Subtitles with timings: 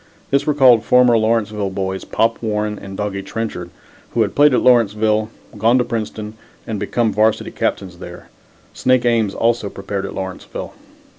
[0.31, 3.69] This recalled former Lawrenceville boys, Pop Warren and Doggie Trenchard,
[4.15, 6.33] who had played at Lawrenceville, gone to Princeton
[6.65, 8.27] and had become varsity captains there.
[8.73, 10.73] Snake Ames also prepared at Lawrenceville.